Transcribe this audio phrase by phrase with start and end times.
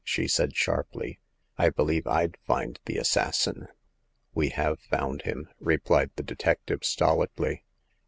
[0.03, 1.19] she said, sharply;
[1.59, 3.67] I believe Yd find the assassin."
[4.33, 7.65] We have found him," replied the detective, stolidly.